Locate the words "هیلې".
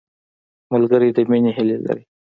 1.57-1.77